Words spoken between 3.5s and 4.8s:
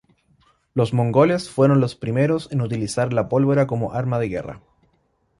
como arma de guerra.